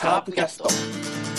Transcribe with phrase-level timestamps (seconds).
[0.00, 1.29] カープキャスト。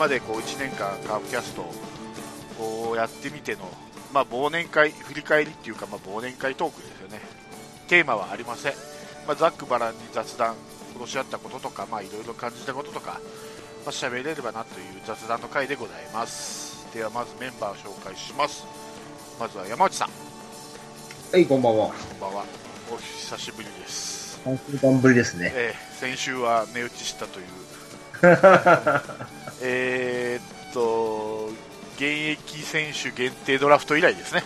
[0.00, 1.62] までこう1年間カープキャスト
[2.58, 3.68] をやってみての、
[4.14, 7.20] まあ、忘年会、振り返りっていうか、まあ、忘年会トークですよね。
[7.86, 8.72] テーマはありません。
[9.26, 10.54] まあ、ざっくばらんに雑談、
[10.92, 13.20] 今年あったこととか、まあ、いろいろ感じたこととか、
[13.84, 16.88] まあ、喋れればなという雑談の回でございます。
[16.94, 18.64] では、まずメンバーを紹介します。
[19.38, 20.08] まずは山内さん。
[21.30, 21.88] はい、こんばんは。
[21.88, 22.44] こんばんは。
[22.90, 24.40] お久しぶりです。
[24.46, 25.52] 3週間ぶりですね。
[25.54, 27.46] えー先週は寝打ちしたという。
[29.62, 31.50] えーっと、
[31.96, 34.44] 現役選手限定ドラフト以来ですね。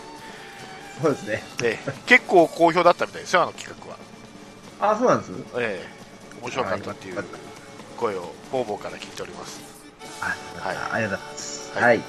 [1.02, 1.42] そうですね。
[1.62, 4.92] えー結構好評だったみたいですよ、あの企画は。
[4.92, 5.30] あ、そうなんです？
[5.56, 7.24] えー面白かったっていう
[7.96, 9.60] 声を方々から聞いております。
[10.20, 11.72] あ、はいありがとうございます。
[11.74, 12.00] はいはい。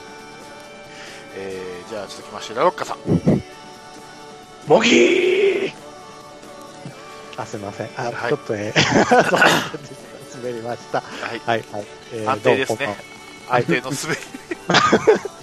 [1.38, 2.98] えーじゃあ続きまして、ラロッカさん。
[4.68, 5.74] モギー
[7.38, 7.90] あ、すみません。
[7.98, 8.74] あ、はいちょっとね、
[10.46, 11.02] 滑りました。
[11.02, 11.40] はい。
[11.40, 11.86] はい、はい。
[12.14, 12.96] え安定ですね
[13.50, 14.20] 安定の滑り。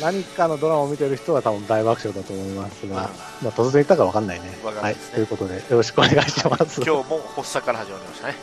[0.00, 3.10] 何かのドラマを見てる人は多分大爆笑だと思いますが、うんま
[3.46, 4.56] あ、突然言ったかわかんないね。
[4.62, 4.66] はい。
[4.66, 6.80] わかんないということで、よろしくお願いします。
[6.82, 8.36] 今日も発作から始まりましたね。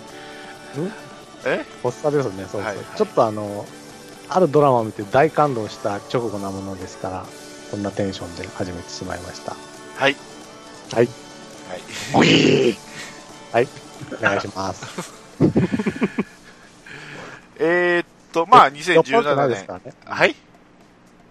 [1.46, 1.66] え？
[1.84, 3.66] 発作ですね、そうそう、はいちょっとあの、
[4.28, 7.26] あるドラマを見て大感動した直後なものですから、
[7.72, 9.56] こんなテンションで始めてしまいました。
[9.96, 10.16] はい。
[10.92, 11.08] はい。
[11.70, 11.82] はい。
[12.14, 12.76] モギー
[13.54, 13.68] はい。
[14.20, 15.14] お願いします。
[17.58, 19.48] えーっと、まあ、酔っ払ってな2017年。
[19.48, 19.94] いですからね。
[20.06, 20.36] はい。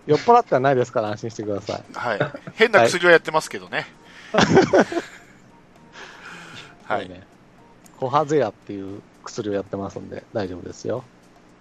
[0.06, 1.84] 酔っ払ってはないですから安心してください。
[1.94, 2.18] はい。
[2.54, 3.86] 変な薬はやってますけどね。
[6.84, 7.08] はい。
[7.08, 7.22] ね。
[7.98, 11.04] コハゼアっていう薬をやってますんで大丈夫ですよ。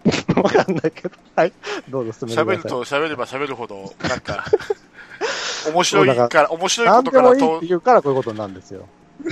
[0.35, 1.11] わかんないけど。
[1.35, 1.53] はい。
[1.89, 2.57] どうぞ進めてください。
[2.57, 4.45] 喋ると喋れば喋るほど、なんか、
[5.71, 8.87] 面白いから、面白いことからとでもいいって、言うからこういうことなんですよ。
[9.21, 9.29] ね、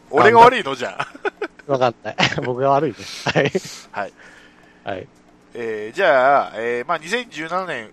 [0.10, 0.74] 俺が悪いの？
[0.74, 1.31] じゃあ。
[1.66, 2.16] わかんない。
[2.44, 3.28] 僕が悪いです。
[3.28, 3.52] はい。
[3.92, 4.12] はい。
[4.84, 5.08] はい。
[5.54, 7.90] えーじゃあ、えーまあ、2017年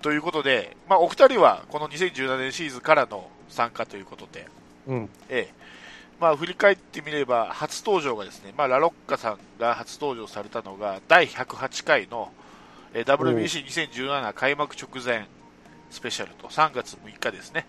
[0.00, 4.46] ということで、まあ、お二人はこの2017年シーズンからの参加ということで、
[4.86, 5.10] うん。
[5.28, 5.54] ええ
[6.20, 12.32] まあ、振り返ってみれば、初登場がですね、まあ、ラロッカさんが初登場されたのが、第108回の、
[12.94, 15.26] えー WBC2017 開幕直前
[15.90, 17.66] スペシャルと、3月6日ですね、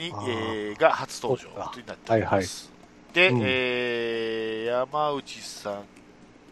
[0.00, 1.56] に、えーが初登場と
[1.86, 2.72] なっております。
[3.12, 5.84] で、うんえー山内さん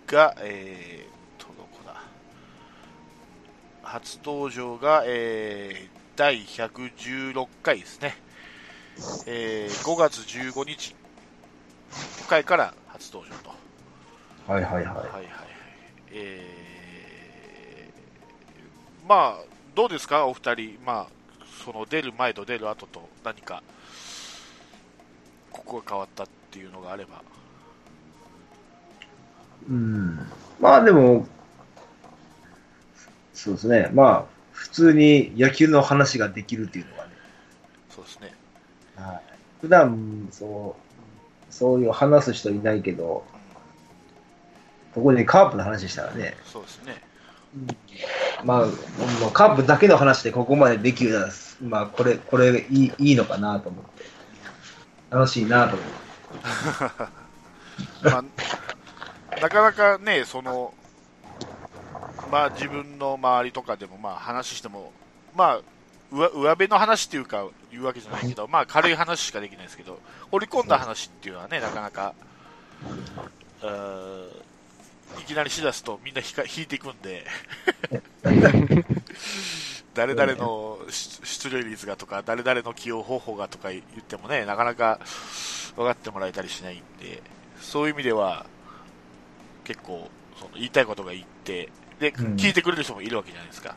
[0.07, 2.03] が、えー、と、どこだ、
[3.83, 8.17] 初登場が、えー第116回ですね。
[9.27, 10.95] えー5月15日
[12.29, 13.51] 回から初登場と。
[14.53, 14.85] はいはいはい。
[14.85, 15.25] はいはいはい。
[16.13, 19.45] えーまあ、
[19.75, 20.79] どうですか、お二人。
[20.85, 21.18] まあ、
[21.71, 23.63] その出る前と出る後と何か、
[25.53, 27.23] ここが変わったっていうのがあれば。
[29.69, 30.19] うん。
[30.59, 31.27] まあでも、
[33.35, 33.91] そうですね。
[33.93, 37.13] まあ、普通に野球の話ができるっていうのはね。
[37.91, 38.33] そうですね。
[38.97, 39.21] はい。
[39.61, 40.75] 普段、そ
[41.51, 43.27] う、そういう話す人いないけど、
[44.95, 47.03] ここでカープの話したらね、そうですね。
[48.43, 48.67] まあ、
[49.21, 54.05] もうカープだけの話でここまでできるなら、まあ、これ、これいいいいのかなと思って。
[55.11, 55.93] 楽しいなと思って。
[58.11, 58.25] まあ、
[59.41, 60.75] なかなかね、その、
[62.31, 64.93] まあ自分の周りとかでもまあ話しても、
[65.35, 65.61] まあ、
[66.11, 70.01] 上上辺の話っていうか言うわけじゃないけど、まあ軽い話しかできないですけど、
[70.31, 72.15] 掘り込んだ話っていうのはね、なかなか、
[75.21, 77.25] いきなりしだすとみんな引か引いていくんで、
[79.99, 85.01] 誰々の出出塁率がとか、誰々の起用方法がとか言ってもね、なかなか
[85.75, 87.21] 分かってもらえたりしないんで、
[87.61, 88.47] そういう意味では、
[89.65, 90.09] 結構、
[90.39, 91.69] その言いたいことが言って、
[91.99, 93.75] で、うん聞いてくれる人もいるわけじゃないですか。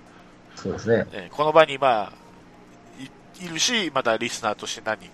[0.56, 1.08] そうですね。
[1.12, 2.14] えーこの場に、まあ、
[3.40, 5.10] いいるし、またリスナーとして何人、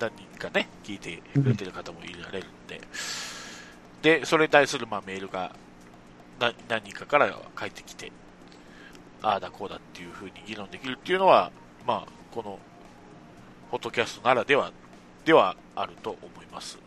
[0.00, 2.80] 何人かね、聞いてくれてる方もいられるんで、
[4.00, 5.54] で、それに対するまあメールが
[6.40, 8.10] な何人かから返ってきて、
[9.22, 11.50] ああだこうだっていうふうに議論できるっていうのは、
[11.86, 12.58] まあ、この、
[13.70, 14.72] ポッドキャストならでは、
[15.24, 16.78] ではあると思います。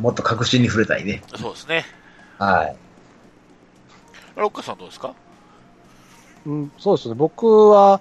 [0.00, 1.22] もっと確信に触れたいね。
[1.36, 1.84] そうですね。
[2.38, 2.76] はい。
[4.36, 5.14] ロッカさんどうですか？
[6.46, 7.14] うん、そうですね。
[7.14, 8.00] 僕は、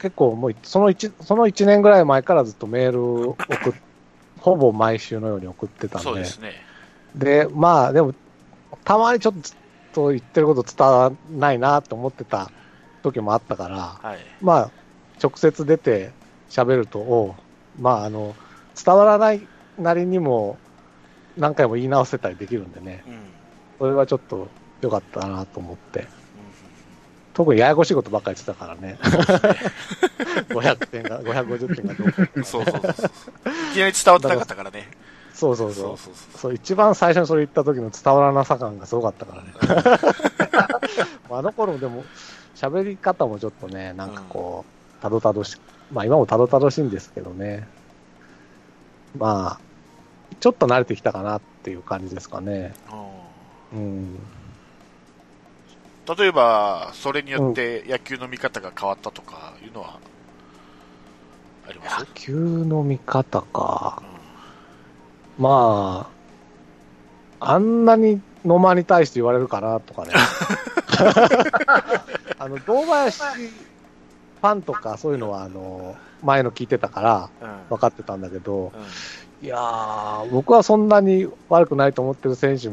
[0.00, 3.74] 結構もうい、その一、その一年ぐらい前からずっとメールを送っ、
[4.40, 6.04] ほぼ毎週のように送ってたんで。
[6.04, 6.52] そうですね。
[7.14, 8.14] で、まあ、でも、
[8.84, 9.50] たまにちょっと
[10.10, 12.50] 言ってること伝わらないなと思ってた
[13.02, 14.18] 時もあったから、はい。
[14.40, 14.70] まあ、
[15.22, 16.12] 直接出て
[16.48, 17.34] 喋ると、
[17.78, 18.34] まあ、あの、
[18.82, 19.46] 伝わらない
[19.78, 20.58] なりにも、
[21.36, 23.12] 何回も言い直せたりできるんでね、うん。
[23.12, 23.20] うん
[23.78, 24.48] それはちょっと
[24.80, 26.06] 良かったなと思って、
[27.34, 28.98] 特にややこしいことばっかり言ってたからね、
[30.48, 33.10] 500 点が、550点がどうかねそうそうそうそう。
[33.72, 34.88] いきなり伝わってなかったからね。
[35.36, 35.98] そうそうそう。
[36.38, 39.52] そう一番最初にそれ言った時の伝わらなさ感がすごかったからね。
[41.30, 42.04] あの頃でも、
[42.54, 44.64] 喋り方もちょっとね、なんかこ
[44.98, 45.58] う、たどたどし、
[45.92, 47.68] まあ今もたどたどしいんですけどね。
[49.18, 49.60] まあ、
[50.40, 52.74] ちょっと慣れてきたかなっていう感じですかね。
[53.72, 54.18] うんうん。
[56.18, 59.98] 例えば、それによって野球の見方が変わったとかいうのは、
[61.68, 61.98] あります？
[62.00, 64.02] 野球の見方か。
[65.38, 66.10] ま
[67.40, 70.12] あ、あんなに野間に対して言われるかなとかね。
[72.38, 77.28] あの、堂林ファンとかそういうのは、あの、前の聞いてたから。
[77.68, 78.82] 分かってたんだけど、うん
[79.42, 82.68] いやー、僕はそんなに悪くないと思ってる選手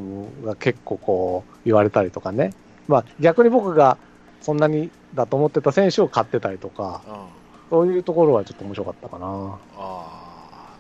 [0.46, 2.54] が結構こう言われたりとかね。
[2.88, 3.98] まあ逆に僕が
[4.42, 7.16] そんなにだと思ってた選手を買ってたりとか、うん。
[7.70, 9.26] そういうところはちょっと面白かったかな。
[9.28, 9.58] あ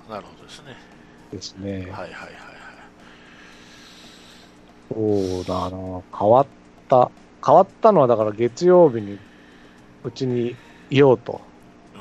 [0.08, 0.76] あ、なるほどですね。
[1.34, 1.72] ですね。
[1.72, 2.14] はいはいはいはい。
[4.90, 6.48] そうだな、変わっ
[6.88, 7.12] た。
[7.46, 9.18] 変わったのはだから月曜日に
[10.04, 10.56] うちに
[10.90, 11.42] いようと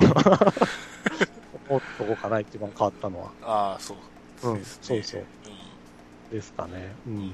[1.67, 3.31] 思っとこうかな、一番変わったのは。
[3.41, 3.97] ああ、そう。
[4.43, 5.23] うんですねそうそうう
[6.33, 6.95] んですかね。
[7.07, 7.33] うん。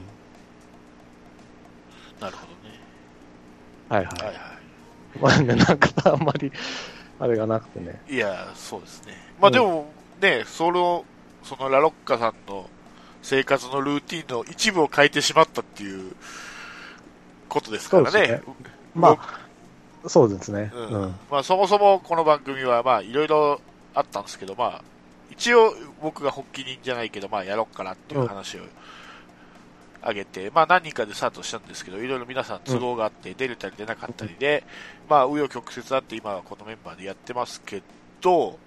[2.19, 2.79] なるほどね。
[3.89, 4.25] はいはい。
[4.25, 4.59] はいは
[5.19, 6.51] まあね、なんかあんまり、
[7.19, 7.99] あれがなくてね。
[8.09, 8.15] い。
[8.15, 9.13] いや、そうですね。
[9.39, 11.05] まあでも、ね、その、
[11.43, 12.69] そのラロッカさんの
[13.21, 16.13] 生活のルーティンの一部を変えてしまったっていう
[17.47, 18.43] ことですからねそうです。
[18.95, 20.71] まあ、そうですね。
[20.73, 21.15] うんうん。
[21.29, 23.61] まあ、そもそもこの番組は、まあ、いろいろ
[23.93, 24.83] あったんですけど、まあ、
[25.31, 28.61] 一応僕が発起人じゃないけど、まあ、やろうかなっていう話を
[30.01, 34.63] あげて、まあ、何人かでスタートしたんですけど、いろいろ皆さん都合があって、出れたり出なかったりで、
[35.09, 37.81] まあ、紆余曲折あって、今はこのメンバーでやってますけ
[38.21, 38.57] ど、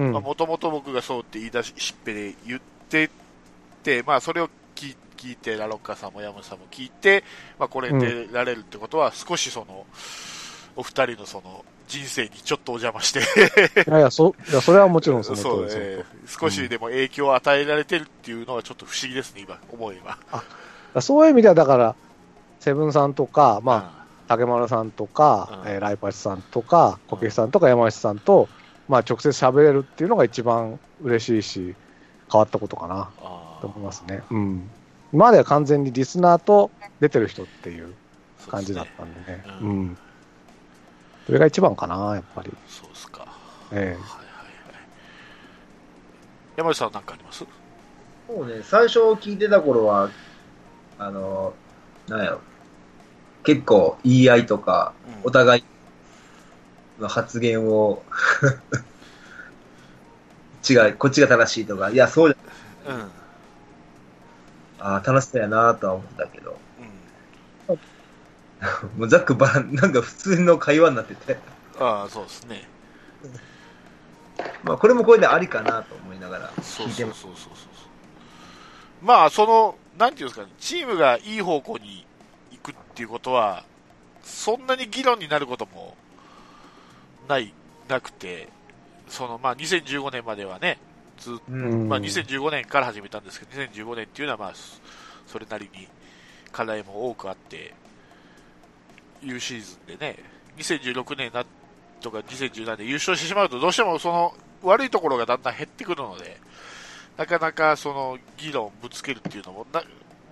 [0.00, 3.10] もともと僕がそうって言い出し、しっぺで言って
[3.82, 7.24] て、まあ、それを聞い聞いて、ラロッカさんもヤムさんも聞いて、
[7.58, 9.86] まあ、これに出られるってことは、少しその、
[10.76, 15.82] お二人のその、人生にちょっとお邪魔して、いやいや、そ、いや、それはもちろんその通そう、りですよ。
[15.82, 20.00] えー少しでも影響を与えられてるっていうのはちょっと不思議ですね、今、思え
[20.92, 21.00] ば。
[21.00, 21.94] そういう意味では、だから、
[22.58, 28.48] セブンさんとか、まあ、あ、竹丸さんとか、うんえーライパチさんとか、こけしさんとか山内さんと、
[28.88, 31.74] まあ、直接喋れるっていうのが一番嬉しいし、
[32.30, 34.22] 変わったことかなあと思いますね。
[34.30, 34.70] うん。
[35.12, 37.94] 今までは完全にリスナーと出てる人っていう
[38.48, 39.44] 感じだったんでね。
[39.44, 39.98] そうねうん。
[41.26, 42.52] それが一番かな、やっぱり。
[42.68, 43.22] そうですか。
[43.22, 43.30] はい
[43.72, 43.98] えはいはい。
[46.56, 47.44] 山内さん何かあります？
[48.28, 50.10] そうね、最初聞いてた頃は、
[50.98, 51.54] あの、
[52.08, 52.40] なんやろ、
[53.44, 55.64] 結構言い合いとか、うんお互い
[56.98, 58.06] の発言を、
[60.68, 62.36] 違う、こっちが正しいとか、いや、そうじ
[62.84, 62.94] うん。
[62.94, 63.12] うん。
[64.78, 66.62] ゃ、あー楽しそうやなとは思ったけど、
[68.96, 71.42] もうざっくばらん、なんか普通の会話になってて、
[71.78, 72.70] ああ、そうですね。
[74.62, 76.92] まあこれもこれでありかなと思いながらそう聞い。
[76.92, 77.90] そうそうそうそうそう。
[79.00, 82.06] まあ、その、なんていうんですかね、チームがいい方向に
[82.50, 83.66] 行くっていうことは、
[84.22, 85.96] そんなに議論になることも
[87.28, 87.52] ない、
[87.88, 88.48] なくて、
[89.08, 90.78] その、まあ、2015年まではね、
[91.18, 91.30] ず。
[91.48, 94.80] まあ、2015年から始めたんですけど、2015年っていうのは、まあ、そ
[95.26, 95.88] それなりに
[96.52, 97.74] 課題も多くあって、
[99.22, 100.18] いうシーズンでね、
[100.58, 101.44] 2016年な
[102.00, 106.38] とか2017年優勝してしまうと、どうしてもその悪いところがだんだん減ってくるので、
[107.16, 109.82] なかなかその議論をぶつけるっていうのも、な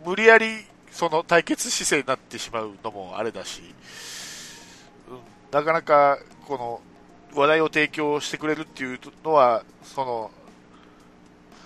[0.05, 3.67] 無理やりその対決姿勢になってしまうのもあれだし、うん、
[5.55, 6.19] なかなか
[6.49, 6.81] この
[7.41, 10.33] 話題を提供してくれるっていうのは、その、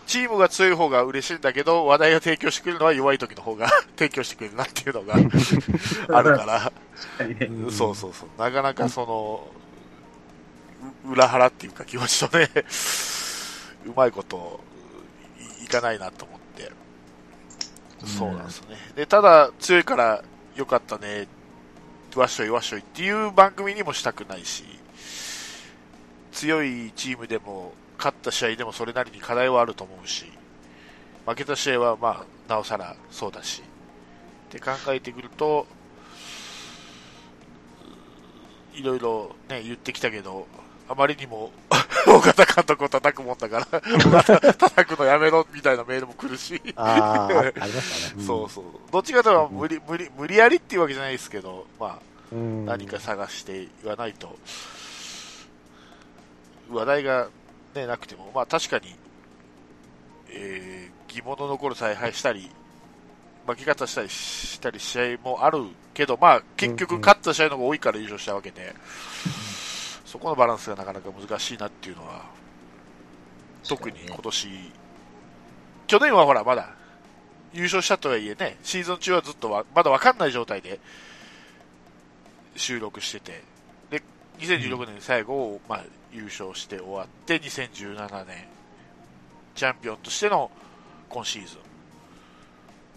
[0.06, 5.14] チームが強い方が嬉しいんだけど、話題を提供してくれるのは弱い時の方が 提供してくれるなっていうのが
[6.18, 6.72] あるから、
[7.20, 8.28] うんそうそうそう。
[8.38, 9.48] なかなかその、
[11.06, 12.50] う裏腹っていうか気持ちとね、
[13.86, 14.60] うまいこと
[15.62, 16.70] いいかないなと思って。
[18.06, 18.76] そうなんですね。
[18.96, 20.22] で、ただ強いから
[20.56, 21.26] よかったね、
[22.16, 24.64] わっしょいわっしょいっていう番組にもしたくないし、
[26.32, 30.26] 強いチームでも、勝った試合でもそれなりに課題はあると思うし、
[31.26, 33.62] 負けた試合はまあ、なおさらそうだし、
[34.48, 35.66] って考えてくると、
[38.72, 40.46] いろいろね、言ってきたけど、
[40.88, 41.50] あまりにも、
[42.06, 43.80] 大型監督を叩くもんだから、
[44.54, 48.24] 叩くのやめろみたいなメールも来るし、ああ、ありましたね。
[48.24, 48.64] そうそう。
[48.90, 51.98] どっちかというと無理、無理、無理やりっていうわけじゃないですけど、まあ、
[52.32, 52.64] うん。
[52.64, 54.38] 何か探して言わないと、
[56.70, 57.28] 話題が、
[57.74, 58.96] ね、なくても、まあ確かに、
[60.30, 62.50] えー、疑問の残る采配したり、
[63.46, 65.64] 負け方したりしたり試合もある
[65.94, 68.74] けど、まあ結局勝った試合の方が多いから優勝したわけで、
[70.08, 72.22] そこのバランスがなかなか難しいなっていうのは、
[73.68, 74.48] 特に今年、
[75.86, 76.70] 去年はほらまだ
[77.52, 80.80] 優勝したとはいえね、シーズン中はずっとわまだわかんない状態で
[82.56, 83.42] 収録してて、
[83.90, 84.02] で、
[84.38, 88.46] 2016年最後を、まあ、優勝して終わって、2017年、
[89.56, 90.50] チャンピオンとしての
[91.10, 91.58] 今シーズン。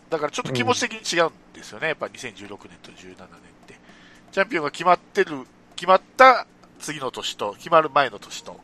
[0.09, 3.27] だからちょっと気持ち的に違うんですよね、やっぱ2016年と17年っ
[3.67, 3.75] て。
[4.31, 6.47] チャンピオンが決まってる、決まった
[6.81, 8.59] 次の年と、決まる前の年と、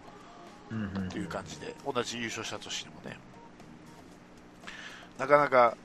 [0.71, 1.09] うんうん。
[1.09, 3.17] という感じで、同じ優勝した年でもね、
[5.17, 5.77] なかなか、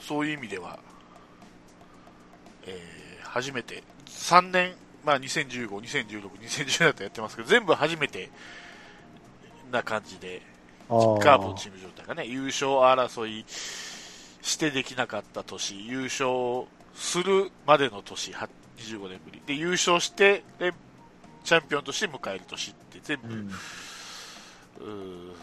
[0.00, 0.78] そういう意味では、
[2.66, 8.30] えー初めて、3年、まあ2015、2016、2017とやってますけど、全部初めて
[9.70, 10.42] な感じで、
[10.88, 19.42] カープのチーム状態がね、優勝争いしてできなかった年、優勝するまでの年、は25年ぶり。
[19.46, 20.72] で、優勝して、で、
[21.44, 25.30] チャンピオンとして迎える年って全部、うん。
[25.30, 25.34] う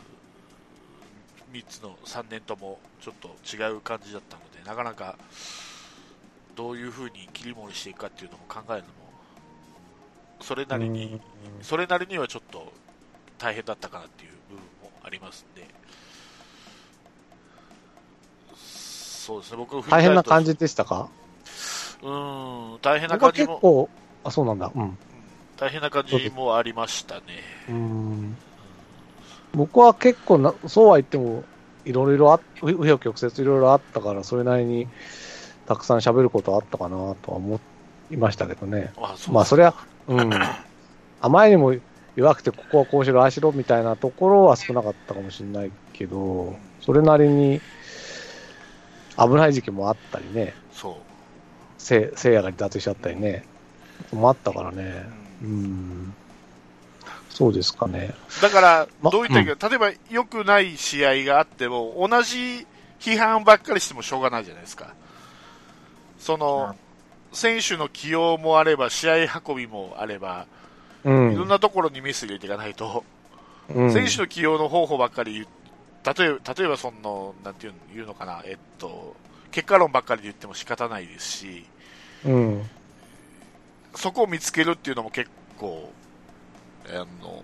[1.52, 5.18] 3つの3年ともちょっと違う感じだったので、なかなか
[6.56, 8.94] どういう風に切り盛りしていくかっていうのも考えるのも、
[10.42, 11.22] それなりに、
[11.62, 12.74] それなりにはちょっと
[13.38, 15.68] 大変だったかなっていう部分もありますんで、
[18.56, 21.10] そうですね、僕、大変な感じじでしたか？
[22.06, 23.90] うーん、大変な感じも、結構、
[24.24, 24.72] あ、そうなんだ。
[24.74, 24.84] うん。
[24.84, 24.98] うん
[25.58, 27.22] 大変な感じもありましたね。
[27.70, 28.38] うん
[29.54, 31.46] 僕は結構な、そうは言っても、
[31.86, 34.88] いろいろあ、う紆余曲折いろいろあったから、それなりに
[35.66, 37.62] たくさん喋ることあったかなとは思
[38.10, 38.92] いましたけどね。
[38.98, 39.74] あそうまあ、そりゃ、
[40.08, 40.32] うん。
[41.20, 41.74] あまりにも
[42.16, 47.62] 弱くて、ここはこうしろ、ああしろみたいなところは少なかったかもしれないけど、それなりに
[49.18, 51.15] 危ない時期もあったりね、そう。
[51.78, 53.44] せいせいやが離脱しちゃったりね、
[54.12, 55.06] もあったからね。
[55.42, 56.14] うんうん。
[57.30, 58.14] そうですかね。
[58.42, 62.66] だから、まどういった意味か、例えば良くない試合があっても、同じ
[63.00, 64.96] 批判ばっかりしてもしょうがないじゃないですか。
[66.20, 66.76] その、
[67.34, 70.48] 選手の起用もあれば、試合運びもあれば、
[71.04, 71.34] うん。
[71.34, 73.04] いろんなところにメス入れていかないと、
[73.74, 75.48] うん選手の起用の方法ばっかり
[76.06, 79.16] 例えば、例えばその、なんていうのかな、えっと、
[79.56, 81.66] 結果論ばっかりで言っても仕方ないですし、
[82.26, 82.70] うん。
[83.96, 85.94] そこを見つけるっていうのも結構、
[86.90, 87.42] あの、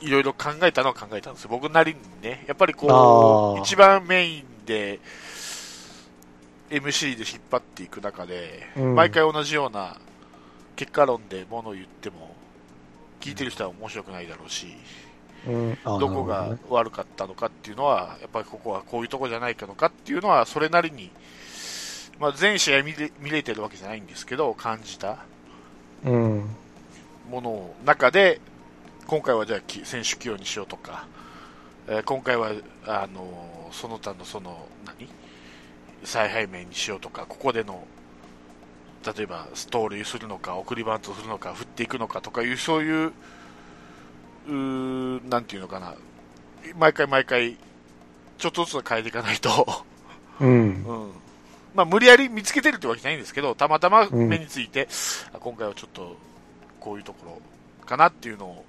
[0.00, 1.50] いろいろ考えたのは考えたんですよ。
[1.50, 2.42] 僕なりにね。
[2.48, 4.98] やっぱりこう、一番メインで、
[6.70, 9.98] MC で引っ張っていく中で、うん毎回同じような
[10.74, 12.34] 結果論でものを言っても、
[13.20, 14.68] 聞いてる人は面白くないだろうし、
[15.84, 21.10] どこが悪かったのかっていうのは、やっぱりここはこういうとこじゃないかのかっていうのは、それなりに、
[22.18, 25.18] まあ、全試合見れ見れてるわけじゃないんですけど、感じた。
[26.04, 26.42] も
[27.30, 28.40] のの中で、
[29.06, 31.06] 今回はじゃあ選手起用にしようとか、
[31.88, 32.52] えー今回は
[32.86, 35.08] あのその他のその何？
[36.04, 37.84] 采配面にしようとか、ここでの
[39.04, 43.12] 例えばストーリーするのか、送りバントするのか、振っていくのかとかいう、そういう、
[44.46, 45.94] うーなんていうのかな、
[46.78, 47.56] 毎回毎回、
[48.38, 49.84] ちょっとずつ変えていかないと、
[50.40, 50.48] うん。
[50.48, 51.10] うん
[51.74, 54.88] まあ、無理やり見つけてるってわけじゃないんですけど、たまたまうん目について、
[55.34, 56.16] あ今回はちょっと
[56.80, 58.64] こういうところかなっていうのを、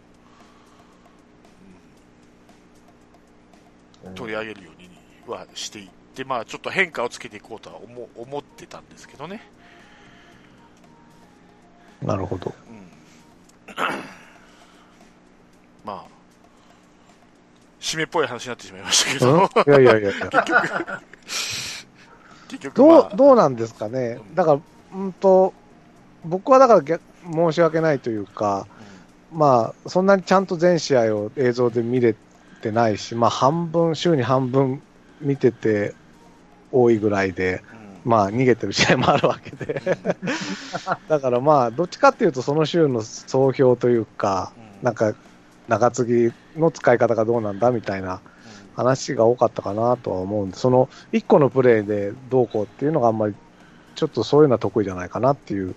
[4.06, 4.90] うん取り上げるように
[5.28, 9.42] はしていって、まあ、ちょっと変化をつけていこうとは思思ってたんですけどね。
[12.02, 12.54] なるほど。
[12.70, 12.88] うん
[17.98, 19.50] めっぽい話になってしまいましたけうん？
[19.66, 20.30] ど、いやいやいやいや。
[22.50, 24.20] 結局、どうまあ、どうなんですかね？
[24.34, 24.60] だから、
[24.96, 25.54] うんと、
[26.24, 27.02] 僕はだから逆
[27.32, 28.68] 申し訳ないというか、
[29.34, 32.16] まあ、そんなにちゃんと全試合を映像で見れ
[32.62, 34.82] てないし、まあ、半分、週に半分
[35.22, 35.94] 見てて
[36.72, 37.62] 多いぐらいで、
[38.04, 38.12] うん。
[38.12, 39.82] まあ、逃げてる試合もあるわけで。
[41.10, 44.86] だからまあ、どっちかっていうと、その週の総評というか、うん。
[44.86, 45.14] なんか、
[45.68, 48.22] 中継ぎの使い方がどうなんだみたいな
[48.76, 53.36] 話が多かったかなとは思うんで、その1個のプレーでどうこうっていうのがあんまり、
[53.96, 55.76] ちょっとそういうのは得意じゃないかなっていう、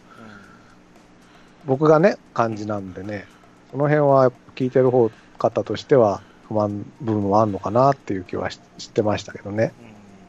[1.66, 3.26] 僕がね、感じなんでね、
[3.70, 9.72] その辺は聞いてる方方としては不満部分はあるのかなっていう気はし知ってましたけどね。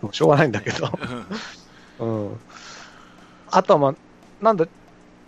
[0.02, 0.90] もうしょうがないんだけど。
[2.00, 2.40] う んうん。
[3.52, 3.96] あとはまあ、
[4.42, 4.66] なんだ、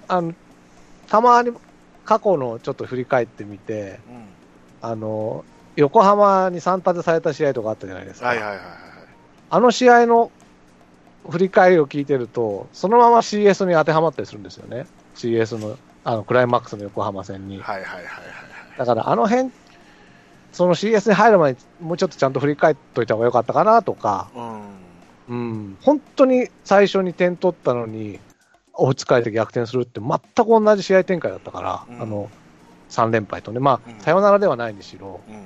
[0.07, 0.33] あの、
[1.07, 1.51] たまに
[2.05, 4.25] 過去のちょっと振り返ってみて、うん
[4.83, 5.45] あの、
[5.77, 8.27] 横浜に3立てされた試合とかあったじゃないですか。
[8.27, 8.65] はいはいはいはい。
[9.49, 10.29] あの試合の
[11.29, 14.85] 振り返りを聞いてると、そのまま CS に当てはまったりするんですよね。
[15.15, 17.61] CS の、あの、クライマックスの横浜戦に。
[17.61, 18.05] はいはいはいはい
[18.77, 19.51] だからあの辺、
[20.51, 24.61] その CS に入る前にもうちょっとちゃんと振り返っといた方が良かったかなとか、は
[25.29, 25.31] い。
[25.31, 28.19] うん、本当に最初に点取ったのに、
[28.73, 32.01] 追いつかれて逆転するって全く同じ試合展開だったから、うん。
[32.01, 32.29] あの、
[32.89, 35.35] 3連敗とね、まあうん、サヨナラではないにしろ、うん。
[35.35, 35.43] うん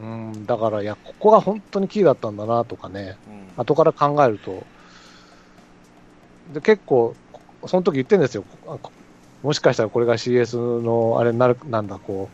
[0.00, 3.62] うん、だから、いや、ここが本当にキーだったんだなとかね、うん。
[3.62, 4.64] 後から考えると、
[6.54, 7.14] で結構、
[7.66, 8.44] その時言ってるんですよ、
[9.42, 12.30] もしかしたらこれが CS のあれになる、なんだ、こ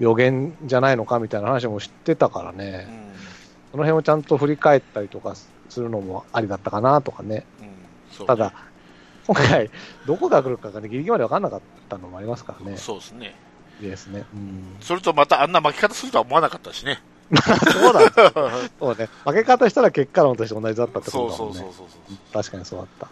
[0.00, 2.88] う、予言じゃないのかみたいな話も知ってたからね、
[3.70, 7.44] その辺をちゃんと振り返ったりとかするのもありだったかなとかね、
[8.26, 8.54] ただ、
[9.28, 9.70] 今回、
[10.06, 13.34] どこが来るかがね、ギリギリまで分かんなかったのもありますからね、そうですね。
[13.78, 14.24] ですね。
[14.34, 17.00] うん、それとまたあんな負け方するとは思わなかったしね。
[17.30, 21.60] そうなんですそうね、負け方したら結果論として同じだったってそうことだもんね。
[21.60, 22.18] そうそうそうそう。
[22.32, 23.08] 確かにそうだった。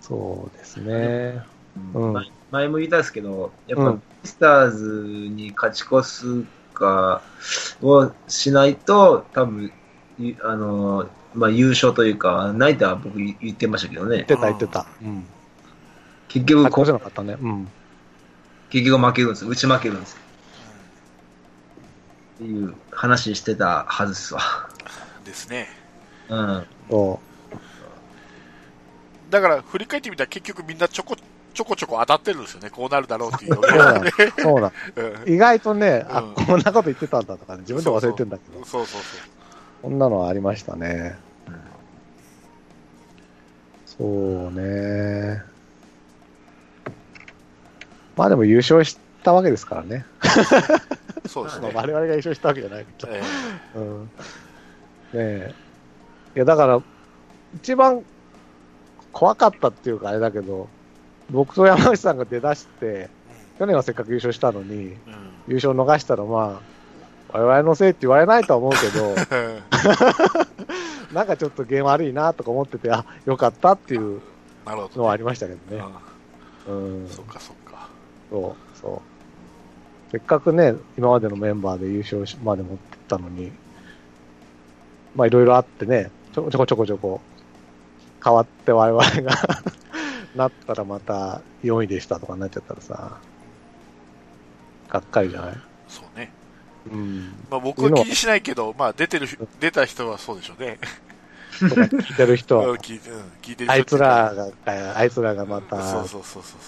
[0.00, 1.42] そうですね。
[1.94, 7.22] うん前前も言ったんですけど、やっぱ、うんミスターズに勝ち越すか
[7.82, 9.72] をしないと、多分
[10.18, 14.86] いあのまあ、優勝というか、ないとは僕言言ってましたけどね言っ、てた言ってた。
[15.02, 15.26] うん。
[16.28, 17.36] 結局こ勝ち越せなかったね。
[17.40, 17.68] うん。
[18.70, 20.18] 結局負けるんですよ、打ち負けるんですよ
[22.38, 24.40] っていう話してたはずですわ。
[25.24, 25.68] ですね。
[26.28, 26.66] うん。
[26.88, 27.20] そ
[29.30, 31.16] だから振り返ってみたら結局みんなちょこ
[31.52, 32.70] ちょこちょこ当たってるんですよね。
[32.70, 33.56] こうなるだろうっていうう。
[33.56, 34.02] そうだ。
[34.38, 34.72] そうだ。
[35.26, 39.37] うん意外とね、あ、うんこんなこと言ってたんだとかね、自分で忘れてんだけど、そうそうそう。
[39.82, 41.16] こんなのはありましたね。
[43.86, 45.42] そうね。
[48.16, 50.04] まあでも優勝したわけですからね。
[51.26, 51.70] そうですね。
[51.74, 53.12] まあ我々が優勝したわけじゃないけど。
[53.12, 53.22] え
[53.76, 54.02] うん。
[54.04, 54.08] ね
[55.14, 55.54] え。
[56.36, 56.80] いや、だから、
[57.54, 58.04] 一番
[59.12, 60.68] 怖かったっていうかあれだけど、
[61.30, 63.10] 僕と山内さんが出だして、
[63.58, 66.77] 去年はせっかく優勝したのに、えうん優勝逃したらまあ、
[67.30, 69.14] 我々のせいって言われないとは思うけど、
[71.12, 74.20] なんかちょっとゲーム悪いなとか思ってて、あ、よかったっていう
[74.66, 75.82] のはありましたけどね。
[76.68, 77.08] ううんん。。
[77.08, 77.88] そっかそっか。
[78.30, 79.02] そう、そ
[80.08, 80.10] う。
[80.10, 83.52] せっかくね、今までのメンバーで優勝しまで持ってったのに、
[85.14, 87.20] まあいろいろあってね、ちょこちょこちょこちょこ
[88.24, 89.36] 変わって我々が
[90.34, 93.18] なったらまた4位でしたとかになっちゃったらさ、
[94.88, 95.56] がっかりじゃない？
[95.88, 96.32] そうね。
[96.92, 97.32] うん。
[97.50, 99.26] まあ僕は気にしないけど、まあ出てる、
[99.60, 100.78] 出た人はそうでしょうね。
[101.58, 104.48] 聞いてる人うんは、聞いてる人 あいつらが、
[104.96, 106.60] あいつらがまた、そうそうそうそう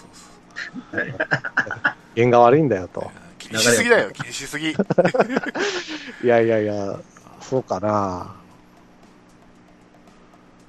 [0.92, 1.20] そう
[2.14, 3.10] 弦が悪いんだよと。
[3.38, 4.70] 気にしすぎだよ、 気にしすぎ。
[4.70, 4.74] い
[6.24, 6.98] やいやいや、
[7.40, 8.34] そうかな。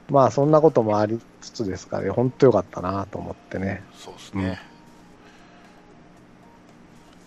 [0.09, 3.83] まあそんなこともありつつですから、ね、本当よかったなと思ってね。
[3.97, 4.61] そうですね。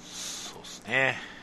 [0.01, 1.34] そうですね。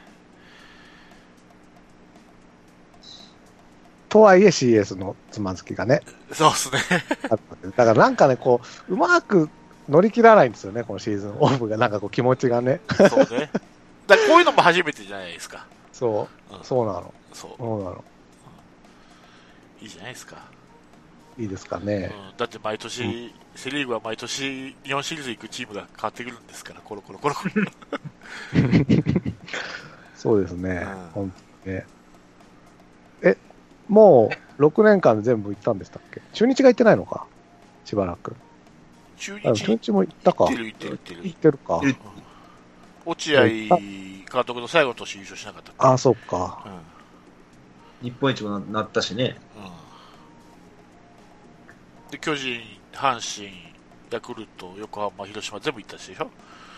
[4.12, 6.02] とはいえ CS のつまずきがね、
[6.34, 6.80] そうですね。
[7.64, 9.50] だからなんかね、こう、うまく
[9.88, 12.82] 乗り切らないんですよね、このシーズンオフが、なんかこう気持ちがね。
[13.10, 13.50] そうね。
[14.08, 15.66] だこういうのも初めてじゃないですか。
[15.94, 17.14] そうう、んそうなの。
[17.32, 17.52] そう。
[17.58, 18.04] そうなの。
[19.82, 20.36] いいじゃないですか。
[21.38, 22.12] いいですかうんね。
[22.38, 27.52] だって毎年、セリーグは毎年、日本シリーズ行くチームが変わってくるんですから、コロコロコロコロ。
[30.18, 30.86] そうですね。
[30.86, 31.86] うん本当にね。
[33.92, 36.22] え、もう6年間で全部行ったんでしたっけ？
[36.34, 37.26] 中日が行ってないのか？
[37.86, 38.36] しばらく。
[39.18, 40.46] 中あ日中日も行ったか。
[40.46, 41.82] 行ってる行ってる行ってる行ってるか。
[43.06, 46.64] 落合監督の最後の年優勝しなかったああ、そっか。
[48.02, 48.10] うん。
[48.12, 49.38] 日本一もなったしね。
[52.08, 52.12] うん。
[52.12, 52.62] で、巨人、
[52.94, 53.52] 阪神、
[54.12, 56.30] ヤクルト、横浜、広島全部行ったしでしょ？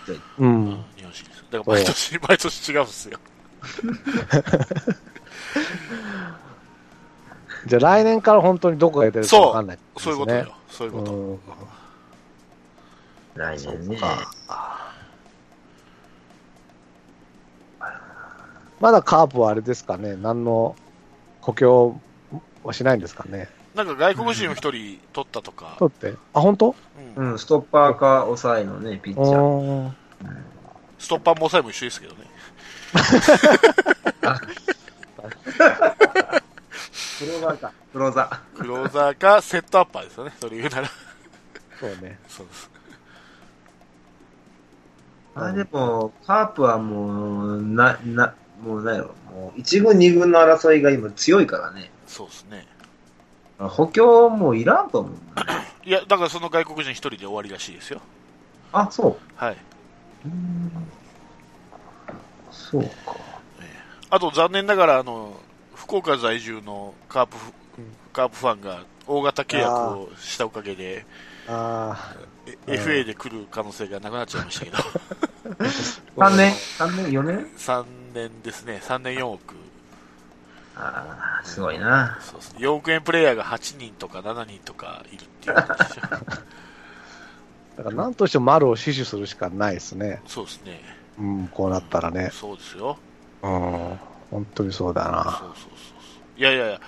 [0.08, 0.20] う。
[0.46, 1.44] うん日本シリーズ。
[1.52, 3.20] だから毎年、毎年違うんですよ。
[7.66, 10.54] じゃあ来年から本当にどこが出るかわかんない、そういうことよ。
[10.70, 11.14] そういうこと。
[11.14, 11.40] うん
[13.36, 13.98] 来年ね。
[18.80, 20.76] まだカープはあれですかね、何の
[21.42, 22.00] 補強
[22.64, 23.50] はしないんですかね。
[23.74, 26.14] なんか外国人を一人取ったとか、取って。
[26.34, 26.76] あ、本当？
[27.18, 29.92] うんうん、ストッパーか抑えのね、ピッチャー
[31.00, 32.20] ストッパーも抑えも一緒ですけどね。
[37.24, 37.74] クローザーか。
[37.92, 40.34] クローザクローザーかセットアッパーですよね。
[40.40, 40.90] それ言うなら。
[41.80, 42.20] そうね。
[42.28, 42.70] そうです。
[45.36, 45.44] ー。
[45.44, 51.92] あれでも、カープはもう、な、な、もうなんやろ、もう、一軍、二軍の争いが今強いからね。
[52.08, 52.68] そうですね。
[53.58, 55.14] 補強もういらんと思う。
[55.88, 58.02] いや、だからその外国人一人で終わりらしいですよ。
[58.72, 59.18] あ、そう。
[59.36, 59.58] はい。
[62.52, 63.16] そうか。
[64.10, 65.34] あと残念ながら、あの、
[65.84, 67.52] 福岡在住のカープフ、
[68.14, 71.06] カープファンが大型契約をしたおかげで、
[71.48, 72.16] あ
[72.68, 74.78] え FA で来る可能性がなくなっちゃいましたけど、
[76.16, 79.56] 3年 ?3 年 ?4 年？3年ですね、3年4億。
[80.78, 82.18] ああ、すごいな。
[82.22, 86.04] そうです4億円プレイヤーが8人とか7人とかいるっていうことですよ。
[86.06, 86.10] あ。
[87.76, 90.22] だから何としても丸を死守するしかないですね。
[90.28, 90.82] そうですね。
[91.20, 92.30] うん、こうなったらね。
[92.32, 92.98] そうですよ。
[93.42, 94.00] うん。
[94.34, 95.24] 本当にそうだそうな。
[95.24, 95.68] そうそうそ
[96.36, 96.40] う。
[96.40, 96.82] いやいやいや、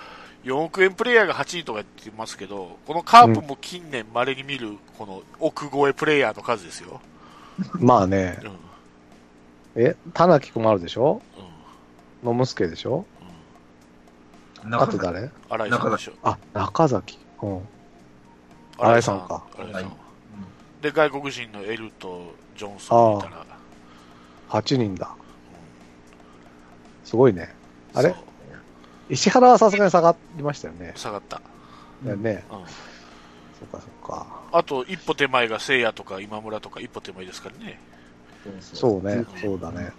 [0.44, 7.00] 4億円プレイヤーが8人とか言ってますけど、このカープも近年稀に見る、この億超えプレイヤーの数ですよ。
[7.74, 8.48] まあねう、ん。
[8.48, 8.56] うん。
[9.76, 11.22] え、田中君もあるでしょ？
[12.24, 13.06] 野村助でしょ？
[14.72, 15.30] あと誰？
[15.48, 16.14] 荒井さんでしょ。
[16.24, 17.20] あ、中崎。
[17.44, 17.62] うん。
[18.78, 19.92] 荒井さんか荒井さんはい
[20.82, 23.46] で、外国人のエルとジョンソンいたら、
[24.50, 25.16] 8人だ。
[27.16, 27.56] すごいね。
[27.94, 28.14] あれ？
[29.10, 30.92] 石原はさすがに下がりましたよね。
[30.98, 31.42] 下がった。
[32.02, 32.44] うんだよね。
[32.52, 32.58] うん。
[32.58, 32.64] そ
[33.66, 34.28] っかそっか。
[34.52, 37.80] あと、一歩手前が聖夜とか今村とか一歩手前ですからね。
[38.62, 39.94] そうね、そうだね。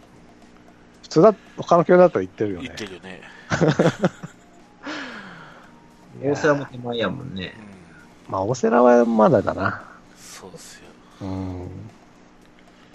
[1.04, 2.78] 普通だ、他の球だと言ってるよね言っ。
[2.78, 3.22] てるよね。
[6.22, 7.54] 大瀬良も手前やもんね
[8.28, 8.30] う。
[8.30, 8.32] ん。
[8.32, 9.82] まあ、オセラはまだだな。
[10.18, 10.82] そうですよ。
[11.22, 11.68] うん。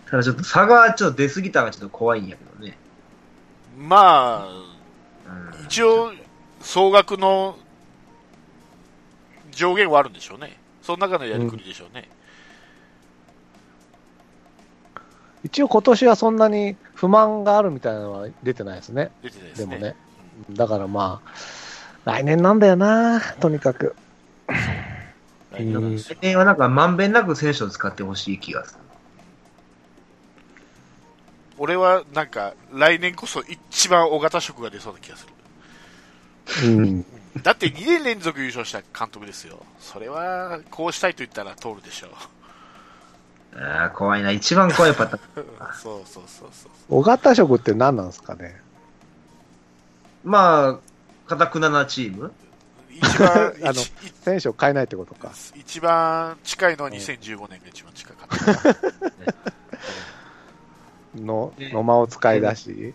[0.05, 2.77] ただちょっと差がちょっと出過ぎたのがちょっと怖いんやけどね。
[3.81, 6.11] まあ、うん一応、
[6.59, 7.57] 総額の
[9.51, 10.57] 上限はあるんでしょうね。
[10.81, 12.09] その中のやりくりでしょうね。
[15.43, 19.11] 一応今年はそんなに不満があるみたいなのは出てないですね。
[19.23, 19.65] 出てないですね。
[19.67, 19.95] でもね。
[20.51, 21.31] だからまあ、
[22.05, 23.95] 来年なんだよな、とにかく。
[25.51, 25.65] 来
[26.21, 28.80] 年はなんかまんべんなく選手を使ってほしい気がする。
[31.63, 35.27] 俺はなんか、来年こそ一番大型色が出そうな気がす
[36.63, 36.67] る。
[36.73, 37.05] うん。
[37.43, 39.63] だって2年連続優勝した監督ですよ。
[39.79, 43.59] それは、こうしたいと言ったら通るでしょう。
[43.63, 44.31] ああ、怖いな。
[44.31, 45.45] 一番怖いパターン。
[45.79, 46.71] そうそうそうそう。
[46.89, 48.59] 小型色って何なんですかね？
[50.23, 50.79] ま
[51.27, 52.33] あ、かたくななチーム？
[52.89, 53.91] 一番、 あの一
[54.23, 55.31] 選手を変えないってことか。
[55.55, 59.51] 一番近いのは2015年が一番近かった。
[61.15, 62.93] の、ねの間を使い出し。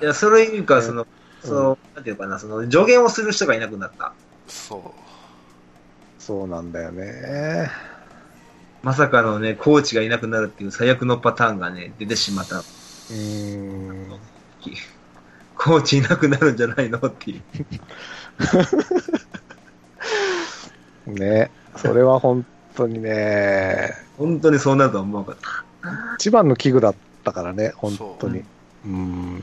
[0.00, 1.06] いや、それいうか、うんその、
[1.42, 4.12] その、なんていうかな、その、助言をする人がいなくなった。
[4.46, 4.80] そう。
[6.22, 7.70] そうなんだよね。
[8.82, 12.58] まさかのね、コーチがいなくなるっていう最悪のパターンがね、出てしまった。
[12.58, 14.18] うーん。
[15.56, 17.40] コーチいなくなるんじゃないのってい
[21.06, 21.10] う。
[21.10, 21.50] ね。
[21.76, 25.64] それは本当にね、本当にそうなるとは思わなかった。
[26.16, 26.94] 一番の危惧だっ
[27.26, 28.40] たからね、本当に。
[28.40, 29.42] そううん。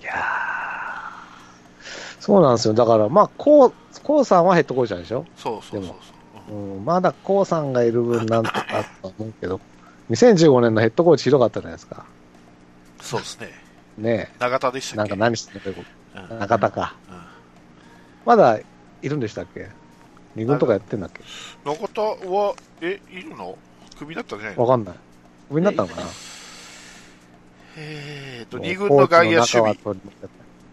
[0.00, 0.14] いやー
[2.20, 2.74] そうなんですよ。
[2.74, 5.24] だから、まあ、こう、こうさんはヘッドコーチなんでしょ？
[5.36, 5.94] そうそうそう
[6.46, 6.54] そう。
[6.56, 9.60] うん、まだこうさんがいる分なんとかあったと思うけど、
[10.10, 12.04] 2015年のヘッドコーチひどかったじゃないですか。
[13.00, 13.50] そうですね。
[13.96, 14.96] ね永田でしえ。
[14.96, 15.10] たっけ？
[15.10, 16.94] なんか何してんのうんく中田か。
[17.08, 17.24] うん
[18.26, 18.58] まだ
[19.02, 19.68] いるんでしたっけ？
[20.34, 21.22] 二軍とかやってんだっけ？
[21.64, 23.56] 中田は、え、いるの？
[23.98, 24.62] クビだったんじゃないの？
[24.64, 24.94] わかんない。
[25.50, 26.02] 上になったのかな？
[27.76, 29.74] えーと、二軍の外野守備。
[29.74, 30.28] コーチの中は取り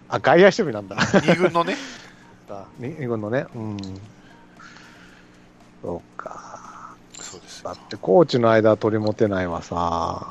[0.10, 0.98] あ、外野守備なんだ。
[1.26, 1.76] 二軍のね。
[2.78, 3.46] 二軍のね。
[3.56, 3.78] うん。
[5.82, 6.96] そうか。
[7.20, 7.78] そうですよだっ。
[7.90, 10.28] てコーチの間は取り持てないわさ。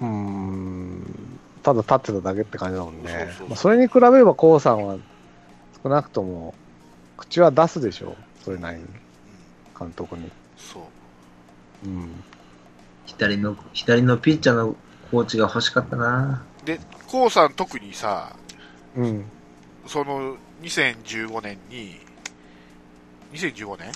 [0.00, 3.10] うーん、ただ立ってただけって感じだもんね。
[3.10, 4.96] そうそうそうまあそれに比べれば、コウさんは
[5.82, 6.54] 少なくとも、
[7.16, 8.16] 口は出すでしょう。
[8.44, 8.84] それなりに、
[9.78, 10.30] 監督に。
[10.56, 10.80] そ
[11.84, 11.88] う。
[11.88, 12.24] うん。
[13.16, 14.76] 左の、左のピッチャーの
[15.10, 16.42] コーチが欲しかったな。
[16.64, 18.34] で、コウさん特にさ、
[18.96, 19.24] うん。
[19.86, 22.00] その2015年に、
[23.32, 23.92] 2015年？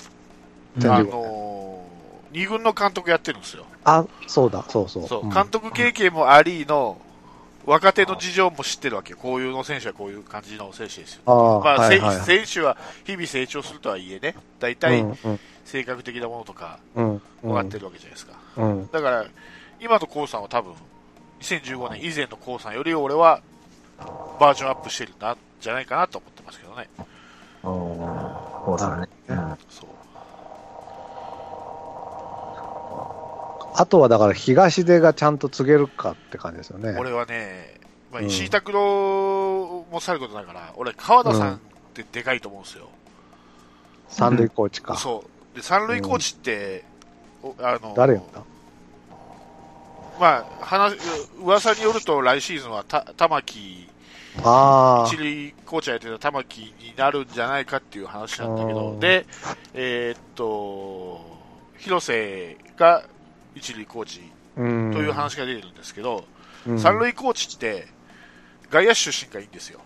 [0.79, 3.64] うんあのー、2軍の監督やってるんですよ。
[3.85, 5.09] あ、そうだ、そうそう。
[5.09, 6.98] そう、ん監督経験もありの、
[7.64, 9.18] 若手の事情も知ってるわけよ。
[9.20, 11.22] こういうの選手はこういう感じの選手ですよ。
[11.26, 17.22] ああ、まあ、はいはいはい選手は日々成長するとはいえね、大体うんうん性格的なものとかうん。
[17.42, 18.35] 分かってるわけじゃないですか。
[18.35, 18.38] うん。
[18.92, 19.26] だから、
[19.80, 20.74] 今のコウさんは多分、
[21.40, 23.42] 2015年以前のコウさんより俺は
[24.40, 26.88] バージョンアップしてるんだ、じゃないかなと思ってますけどね。
[27.62, 29.08] おー、コーさんね。
[29.28, 29.88] うんそう。
[33.78, 36.96] あとはだから東出がちゃんと告げるかって感じですよね。
[36.98, 37.78] 俺はね、
[38.10, 41.58] まあ、うん石井拓郎もさることながら、俺、川田さんっ
[41.92, 42.88] てでかいと思うんですよ。
[44.08, 44.96] 三塁コーチか。
[44.96, 45.56] そう。
[45.56, 46.95] で、三塁コーチって、お
[47.61, 48.40] あの、誰やった？
[50.18, 50.96] まあ、話、
[51.42, 53.88] 噂によると来シーズンはた玉木、
[54.42, 59.26] あ一塁コーチがやってた玉木になるんじゃないかっていう話なんだけうど、んで、
[59.74, 61.20] えーっと、
[61.78, 63.04] 広瀬が
[63.54, 64.32] 一塁コーチ。
[64.56, 66.24] という話が出てるんですけど、
[66.66, 67.87] うん三塁コーチって、
[68.70, 69.80] 外野手出身がいいんですよ。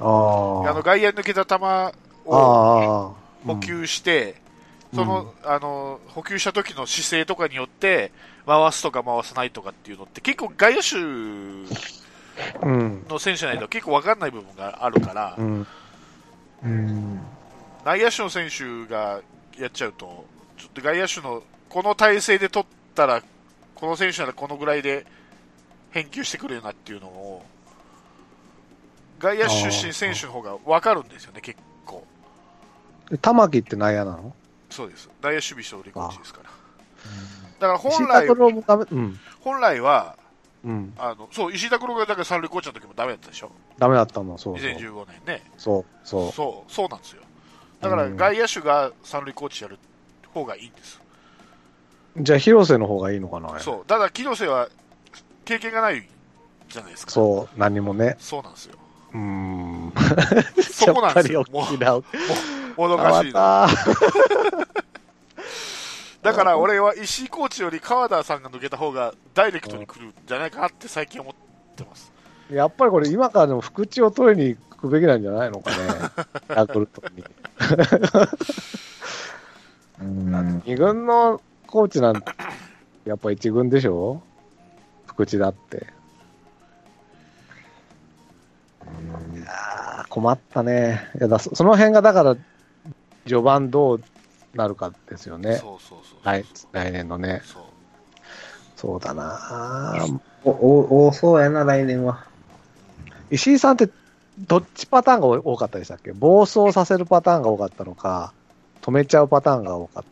[0.00, 0.82] ああのあ。
[0.82, 1.54] 外野に抜けた球
[2.28, 3.14] を。
[3.46, 4.41] 補給して、
[4.92, 8.12] うんその、あの、補給した時の姿勢とかによって、
[8.44, 10.96] 回すとか回さないとかっていうのって、結構外野手
[12.60, 13.06] うん。
[13.08, 15.66] の選手ないと結構わかんない部分があるから、うん。
[16.62, 17.20] うん。
[17.84, 19.20] 内野手の選手が
[19.58, 20.26] やっちゃうと、
[20.58, 23.22] ちょっと外野手の、この体勢で取ったら、
[23.74, 25.06] この選手ならこのぐらいで
[25.90, 27.42] 返球してくるよなっていうのを、
[29.18, 32.06] 外野手出身選手の方がわかるんですよね、結構。
[33.22, 34.34] 玉木って内野なの？
[34.72, 35.08] そうです。
[35.20, 36.50] 内野守備勝利コーチですから。
[37.60, 38.26] だから石本来
[38.90, 39.20] うん。
[39.40, 40.16] 本来は、
[40.64, 40.94] うん。
[40.98, 43.50] あの、そう、石井拓郎がだから三塁コーチの時もダメだったでしょ？
[43.78, 44.70] ダメだったの、そうそう。
[44.70, 45.42] 2015年ね。
[45.58, 47.22] そう、そそう、そうなんですよ。
[47.80, 49.78] だからうん外野手が三塁コーチやる
[50.32, 51.00] 方がいいんです。
[52.16, 52.22] う。
[52.22, 53.86] じゃあ、広瀬の方がいいのかなそう。
[53.86, 54.68] ただ、木瀬は
[55.44, 56.08] 経験がない
[56.68, 57.12] じゃないですか。
[57.12, 58.16] そう、何もね。
[58.18, 58.74] そうなんですよ。
[59.14, 59.92] うーん。
[60.62, 61.44] そこなんですよ。
[61.50, 62.61] もう。
[62.76, 63.40] もどかしいの。
[63.40, 63.76] また
[66.22, 71.34] だから俺は石井コーチより川田さんが抜けた方がダイレクトに来るんじゃないかなって最近思っ
[71.76, 72.12] てます。
[72.50, 75.76] やっぱりこれ今からでも福地を取りに行くべきなんじゃないのかね。
[76.54, 77.24] ヤクルトに。
[80.00, 80.62] うん。
[80.64, 82.30] 二軍のコーチなんて、
[83.04, 84.22] やっぱ一軍でしょ？
[85.06, 85.86] 福地だって。
[89.34, 91.10] いやー困ったね。
[91.18, 92.36] いやだそその辺がだから、
[93.24, 94.02] 序盤どう
[94.54, 95.56] なるかですよね。
[95.56, 96.18] そうそうそう。
[96.24, 97.42] 来来年のね。
[97.44, 97.62] そう。
[98.76, 100.04] そうだな
[100.44, 102.26] お、お、多そうやな、来年は。
[103.30, 103.88] 石井さんって
[104.40, 106.12] どっちパターンが多かったでしたっけ？
[106.12, 108.32] 暴走させるパターンが多かったのか、
[108.80, 110.08] 止めちゃうパターンが多かった。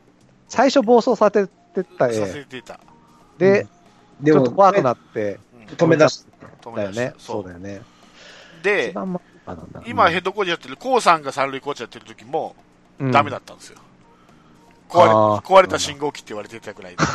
[0.48, 2.78] 最初暴走させてったさ絵せてた。
[3.38, 3.66] で、
[4.20, 6.24] でちょっと怖くなって、うん止め出し
[6.62, 7.14] 止め出しただよね。
[7.18, 7.82] そそううだよね。
[8.62, 8.94] で
[9.86, 12.69] 今ヘッドコーチやってる、コウさんが三塁コーチやってる時も、うん
[13.00, 13.78] ダメだったんですよ。
[14.88, 17.04] 壊れ壊れた信号機って言われてたくらいで。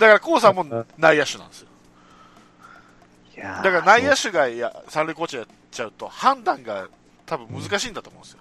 [0.00, 0.64] だから、コウさんも
[0.96, 1.68] 内野手なんですよ。
[3.36, 6.88] だから内野手がや三塁コーチやっちゃうと、判断が
[7.26, 8.38] 多分難しいんだと思うんですよ。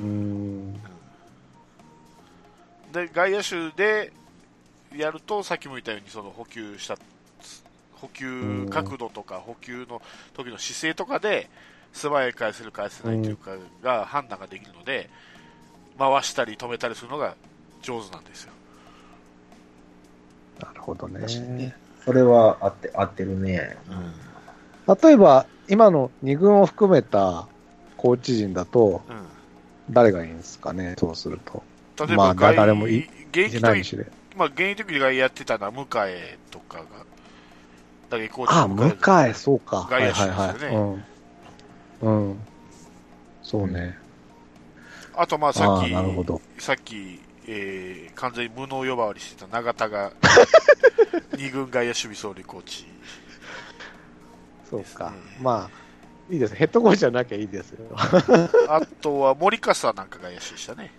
[0.00, 0.74] うーん。
[2.92, 4.12] で、外野手で
[4.94, 6.96] やると、さっきも言ったように、その補給した、
[7.94, 10.02] 補給角度とか、補給の
[10.34, 11.48] 時の姿勢とかで、
[11.92, 15.08] 素早い返せる返せないというか、が判断ができるので、
[15.98, 17.34] 回したり止めたりするのが
[17.82, 18.52] 上手なんですよ。
[20.60, 21.74] なるほどねね。
[22.04, 23.76] それは合って、合ってるね。
[25.02, 27.48] 例えば、今の2軍を含めた
[27.96, 29.26] コーチ陣だと、うん。
[29.90, 31.62] 誰がいいんですかね、そうすると。
[32.06, 32.98] 例えば、まあ外誰もい
[33.30, 34.06] 現役ないにしで。
[34.36, 36.84] まあ、現役の時がやってたのは、向えとかが、
[38.10, 39.88] だけコーチあ、の向井、そうか。
[39.90, 40.76] 外野手ですよねはいはいはい。
[40.76, 41.04] うん。
[42.02, 42.38] うん。
[43.42, 43.96] そうね。
[45.14, 46.40] あと、まあ、さっき、なるほど。
[46.58, 50.12] さっき、えー、完全に無能呼ばわりしてた永田が、
[51.36, 52.86] 二軍外野守備総理コーチ。
[54.68, 55.38] そうかですね。
[55.40, 56.54] まあ、いいです。
[56.54, 57.78] ヘッドコーチじゃなきゃいいですよ。
[58.68, 60.92] あとは森笠なんか外野手でしたね。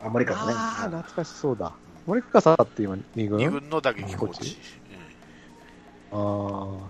[0.00, 0.52] あ、森川ね。
[0.56, 1.72] ああ、懐かしそうだ。
[2.06, 3.38] 森深って今2軍？
[3.38, 4.58] 二軍の打撃コーチコーチ。
[6.12, 6.16] ああ、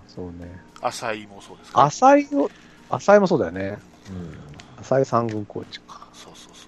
[0.07, 0.31] そうね。
[0.41, 1.83] うん浅井もそうですか？
[1.83, 2.49] 浅井を、
[2.89, 3.77] 浅井もそうだよね。
[4.09, 4.37] うん
[4.81, 6.07] 浅井三軍コーチか。
[6.13, 6.65] そうそうそ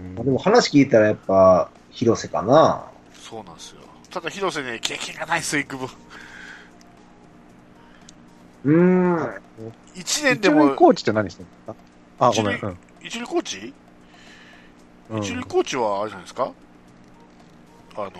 [0.00, 2.84] ううんまあでも話聞いたらやっぱ、広瀬かな。
[3.14, 3.20] そう。
[3.36, 3.80] そうなんですよ。
[4.10, 5.88] ただ広瀬ね、経験がないですよ、幾分。
[8.64, 9.16] うーん。
[9.94, 12.56] 1年一でも、塁コーチって何してるんですかあ、ごめん。
[12.56, 13.74] 一塁うん一塁コーチ？
[15.10, 16.50] うん一塁コーチはあれじゃないですか？
[17.96, 18.10] あの、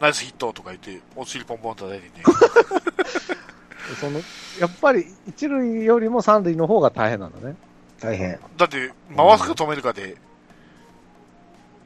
[0.00, 2.12] おナイスヒットとか言って、お尻ポンポン叩いてね。
[3.96, 4.20] その、
[4.60, 7.56] やっぱり一塁よりも三塁の方が大変なんだね。
[8.00, 8.38] 大変。
[8.56, 10.16] だって、回すか止めるかで、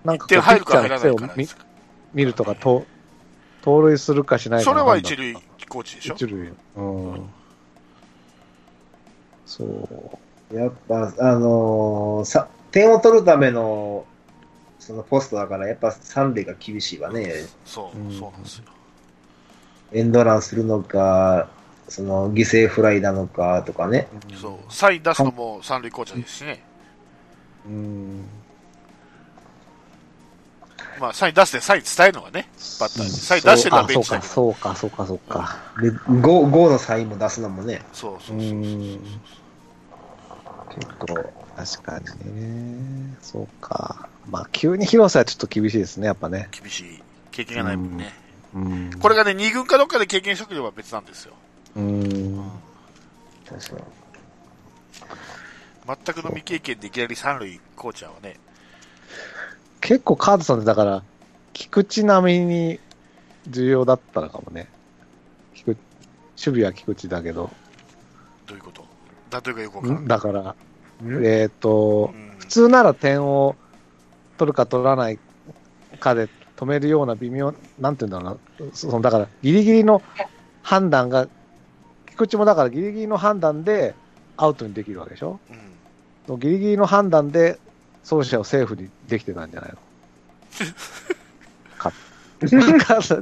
[0.05, 1.65] なんかこう点入るか入らないかなんですか。
[2.13, 2.85] 見るとか、と
[3.63, 5.35] 盗塁するかしないかそれは一塁
[5.69, 6.15] コーチでしょ？
[6.15, 6.53] 一塁。
[6.77, 7.31] うん。
[9.47, 9.65] そ
[10.51, 10.57] う。
[10.57, 14.05] やっぱ、あのーさ、点を取るための、
[14.79, 17.33] そのポストだから、やっぱ三塁が厳しいわね。
[17.65, 18.65] そううん、そうなんですよ。
[19.93, 21.49] エンドランするのか、
[21.93, 24.09] その犠牲フライなのかとかね。
[24.41, 24.73] そう。
[24.73, 26.63] サイン出すのも三塁コーチですしね。
[27.67, 28.25] うん。
[30.99, 32.49] まあ、サイン出してサイン伝えるのがね、
[32.81, 33.11] バッターに。
[33.11, 34.33] サイン出してるのはベンチだけど。
[34.33, 37.83] そうか、そうか、そうか、で、5、5のサインも出すのもね。
[37.93, 38.53] そうそうそうそうそう。
[38.55, 39.01] ん。
[40.71, 41.07] 結構、
[41.57, 43.17] 確かにね。
[43.21, 44.09] そうか。
[44.31, 46.49] まあ、急に広さはちょっと厳しいですね、やっぱね。
[46.53, 47.03] 厳しい。
[47.33, 48.15] 経験がないもんね。
[48.55, 48.91] うん。
[48.99, 51.35] これがね、二軍かどっかで経験しとければ別なんですよ。
[51.77, 52.51] うん。
[53.49, 53.83] 確かに。
[56.05, 58.37] 全くの未経験でいきなり三塁コーチャーはね、
[59.81, 61.03] 結構カードさんってだから、
[61.53, 62.81] 菊池並みに
[63.49, 64.69] 重要だったのかもね。
[65.55, 65.79] 菊守
[66.37, 67.51] 備は菊池だけど。
[68.47, 68.85] どういうこと？
[69.31, 70.03] だというかよくわか。
[70.07, 70.55] だから、
[71.25, 73.57] えっ、とう、ん普通なら点を
[74.37, 75.19] 取るか取らない
[76.01, 80.03] かで止めるような微妙、なんていうんだろうな、そのだからギリギリの
[80.63, 81.29] 判断が、
[82.23, 83.95] 菊池もだからギリギリの判断で
[84.37, 85.41] アウトにできるわけでしょ？
[86.29, 86.41] うん。
[86.41, 87.59] ギリギリの判断で
[88.09, 89.79] 走者をセーフにできてたんじゃないの？
[91.79, 91.93] か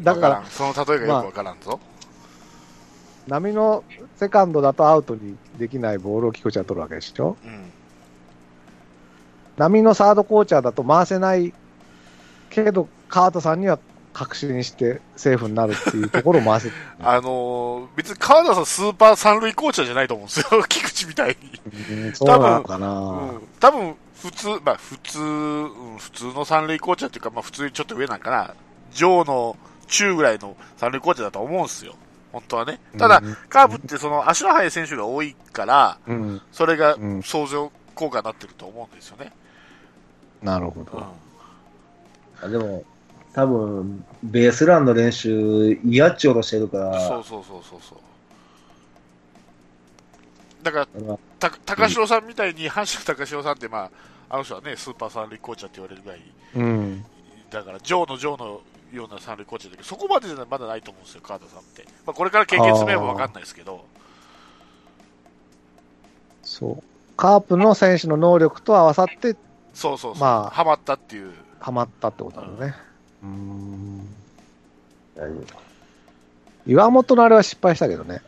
[0.01, 1.79] だから、その例えがよくわからんぞ。
[3.29, 3.85] 波の
[4.17, 7.37] セカンドだとアウトにできないボールを菊池は取るわけでしょ？
[7.45, 7.71] うん。
[9.57, 11.53] 波のサードコーチャーだと回せない
[12.51, 13.79] けど、カートさんには
[14.13, 16.71] 確信してセーフになるっていうところを回せ
[17.01, 20.65] あのー別に川田さんスーパー三塁コーチャーじゃないと思うんですよ。
[20.69, 22.07] 菊池みたいに。
[22.07, 23.49] うんそうなのかな、うん。
[23.61, 28.55] 多分、普通、まあ普通、うん、普通の三塁コーチャーっていうか、まあ普通にちょっと上なんかな。
[28.93, 31.95] 上の中ぐらいの三塁コーチャーだと思うんですよ。
[32.33, 32.81] 本当はね。
[32.99, 39.33] ただ、うんカーブってその足の速い選手が多いから、うん、それがうん相乗効果になってると思うんですよね。
[40.43, 41.07] なるほうんど。。
[42.43, 42.85] あでも、
[43.33, 47.99] 多分、ベースランの練習、嫌っちょろしてるから、そうそうそうそうそう。
[50.63, 53.91] だから、まあた高城さんみたいに、阪神高城さんって、まあ、
[54.29, 56.21] あの人はね、スーパー三塁コーチャーって言われるぐらい、
[56.57, 57.05] うん。
[57.51, 58.61] だから、ジョーのジョーの
[58.93, 61.85] ような三塁コーチャーだけど、そこまでじゃまだないと思うんですよ、川田さんって。
[62.07, 63.85] まあ、これから経験積めばわかんないですけど、
[66.43, 66.83] そう。
[67.17, 69.37] カープの選手の能力と合わさって、
[69.73, 71.33] そうそうそう、まあハマったっていう。
[71.61, 72.67] ハマったってことなのね。
[72.67, 72.90] うん。
[75.17, 75.47] 大丈
[76.67, 78.23] 岩本のあれは失敗したけどね。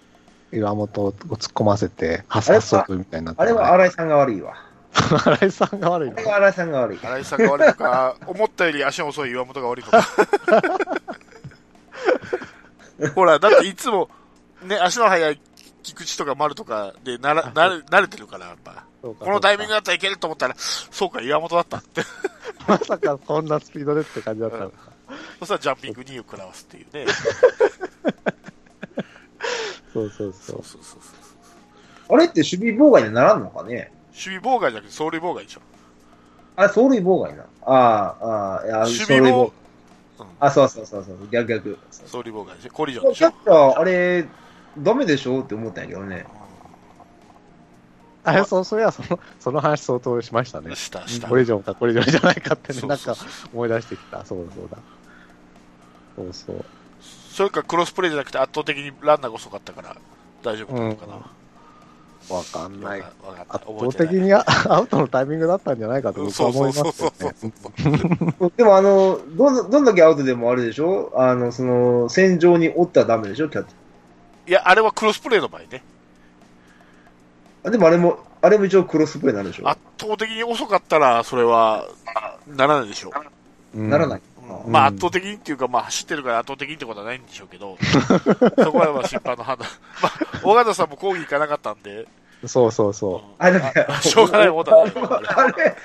[0.53, 4.55] 岩本を突っ込ませて、発あれ発足みたいになっ夫あれた、は新井さんが悪いわ。
[4.93, 6.19] 新井さんが悪いの？
[6.19, 6.99] あれは新井さんが悪い。
[6.99, 10.03] 新井さんが悪いのか、 思ったより足遅い岩本が悪いのか。
[13.15, 14.11] ほら、だっていつも、
[14.63, 15.41] ね、足の速い
[15.83, 18.85] 菊池とか丸とかでなら、なれ慣れてるから、やっぱ。
[19.01, 22.03] そうかこのタイミングだったらいけると思ったら、そうか、岩本だったって。
[22.67, 24.93] まさかこんなスピードでって感じだったのか。
[25.41, 27.07] そしたらジャンピング2を食らわすっていうね。
[29.93, 30.63] そうそうそそうう。
[30.65, 31.07] そうそうそ
[32.09, 32.15] う。
[32.15, 33.93] あれって守備妨害にならんのかね？
[34.13, 35.61] 守備妨害じゃなくて走塁妨害でしょ。
[36.57, 37.45] あれ、走塁妨害な。
[37.63, 39.53] ああ、ああ、いや、守備妨走塁妨
[40.21, 41.79] うんあ、そうそうそうそう、逆逆。
[41.91, 42.71] 走塁妨害でしょ。
[42.73, 43.33] コリジョンでしキャょッ。
[43.45, 44.27] チャー、あれ、
[44.79, 45.41] ダメでしょ？
[45.41, 46.27] って思ったんやけどね。
[48.25, 50.77] あれ、そう、それはその、その話相当しましたね。
[50.77, 51.29] した、した。
[51.29, 54.25] コリジョンかコリジョンじゃないかってね、そうなんかそうそう思い出してきた。
[54.25, 54.79] そうだそうだ。
[56.17, 56.65] そうそう。
[57.33, 59.97] それかクロスプレーじゃなくて圧倒的にランナーが遅かったから
[60.43, 61.15] 大丈夫なのかな。
[62.31, 63.01] わかんない。
[63.01, 63.57] わかった。
[63.57, 67.51] 圧覚えてない倒的にアアウトのタイミングだったんじゃないかと僕はそう思そそういうますけ
[68.39, 68.53] そう。
[68.57, 71.11] でも、あの、どんどんだけアウトでもあるでしょ？
[71.17, 73.49] あの、その、戦場におったらダメでしょ？
[73.49, 73.75] キャッチ
[74.47, 75.83] いや、あれはクロスプレーの場合ね。
[77.65, 81.87] でもあれも、あれも一応クロスプレーになるでしょ圧倒的に遅かったら、それは、
[82.47, 83.11] ならないでしょ
[83.75, 83.79] う。
[83.79, 84.21] うんならない。
[84.67, 87.77] まあうん圧倒的にっていうか、まあ走ってるから圧倒的にってことはないんでしょうけど、
[88.63, 89.69] そこはまあ審判の判断。
[90.03, 92.07] まあ、尾形さんも抗議行かなかったんで、
[92.47, 93.21] そうそうそう。
[93.39, 94.93] あれだって、しょうがないもんだね
[95.29, 95.77] あれ、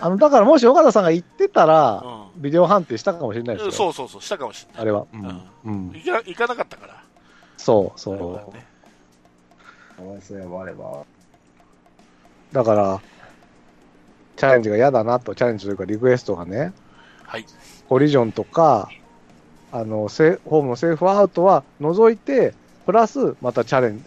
[0.00, 3.66] あの、だからもし岡田さんが言ってたら、うビデオ判定したかもしれないですん。
[3.66, 3.72] よ。
[3.72, 4.82] そうそうそう、したかもしれない。
[4.82, 5.00] あれは。
[5.00, 5.50] ううんん。
[5.64, 5.92] うん。
[5.92, 6.94] 行か行かなかったから。
[7.56, 8.54] そうそう。
[8.56, 8.64] ね
[9.96, 11.04] かわいそうやわ、あれは。
[12.52, 13.00] だから、
[14.36, 16.72] チャレンジが嫌だなと、チャレンジというかリクエストがね、
[17.24, 17.46] はい。
[17.88, 18.90] コリジョンとか、
[19.72, 24.04] あの、セホームのセーフアウトは除いて、プラスまたチャレンジ、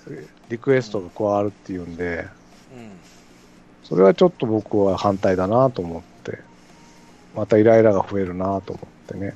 [0.49, 2.27] リクエストが加わるっていうんで、
[2.75, 2.91] うん。
[3.83, 6.39] それはちょっと僕は反対だなと思って、
[7.35, 9.33] またイライラが増えるなと思ってね。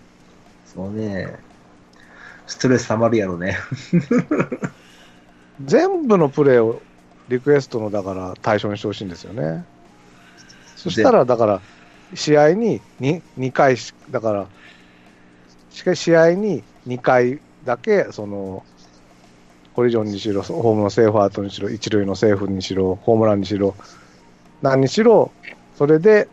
[0.66, 1.36] そうね。
[2.46, 3.58] ストレス溜まるやろね。
[5.62, 6.82] 全部のプレーを
[7.30, 9.66] リクエストのだから対象にしてほしいんですよね。
[10.76, 11.62] そしたら、だから、
[12.14, 14.48] 試合に 2, 2回し、だから、
[15.70, 18.64] しかし試合に2回だけ、その、
[19.76, 23.76] コリジョンにしろ、ホームのセーフアウトにしろ、一塁のセーフにしろ、ホームランにしろ、
[24.62, 25.32] 何にしろ、
[25.76, 26.28] それで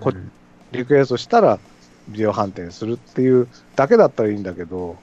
[0.00, 0.30] こうん
[0.72, 1.58] リクエストしたら、
[2.08, 4.96] ビデオ判定するっていうだけだったらいいんだけど、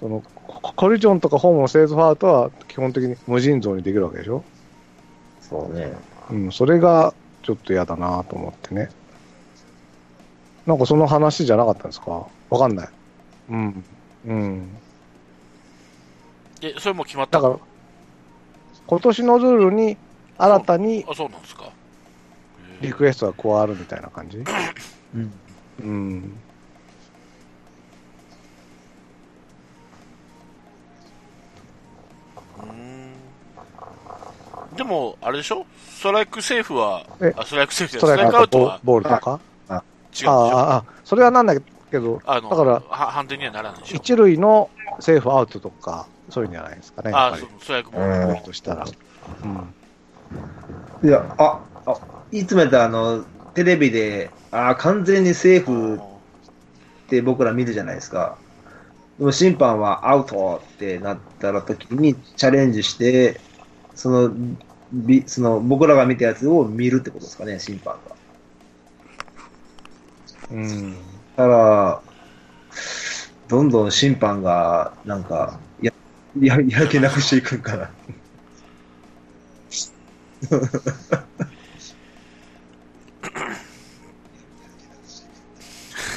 [0.00, 4.42] そのココリジョンとかホームのセーフアウトは基本的に無尽蔵にできるわけでしょ？
[5.42, 5.92] そうね。
[6.30, 8.88] うん、それがちょっと嫌だなと思ってね。
[10.66, 12.26] なんかその話じゃなかったんですか？
[12.48, 12.88] わかんない。
[13.50, 13.84] うん。
[14.26, 14.68] うん。
[16.62, 17.40] え、それも決まった？
[17.40, 17.60] だから、
[18.86, 19.96] 今年のルールに
[20.38, 21.70] 新たにあ、そうなんですか。
[22.80, 24.38] リクエストが加わるみたいな感じ？
[25.14, 25.32] うん。
[25.80, 26.38] うん。
[34.76, 35.66] でも、あれでしょ？
[35.88, 39.40] ストライクセーフはえ、あ、ストライクセーフじストゃないストライクアウトボはボールとか？
[39.68, 40.50] 違うんでしあょ？
[40.50, 43.96] あ、あ、それはなんだけど、あの、だからは判定にはならないでしょ？
[43.96, 47.10] 一塁のセーフアウトとか、そういうんじゃないですかね。
[47.10, 47.42] やあっぱり。
[47.42, 48.86] そうストライクボールとしたら。
[49.44, 49.46] う
[51.06, 51.08] ん。
[51.08, 51.96] いや、あ、あ、
[52.30, 56.00] いつもやったらあの、テレビで、あ完全にセーフっ
[57.08, 58.36] て僕ら見るじゃないですか。
[59.18, 63.40] でも審判はアウトってなったら時にチャレンジして、
[64.00, 64.32] その、
[64.90, 68.16] びその僕らが見たやつを見るってことですかね、審判が。
[70.52, 70.94] うん。
[70.94, 70.98] だ
[71.36, 72.02] から、
[73.46, 75.92] どんどん審判が、なんか、や、
[76.40, 77.90] や、やる気なくしていくんかな。